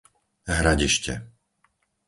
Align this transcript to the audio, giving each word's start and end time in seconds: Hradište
Hradište 0.57 1.15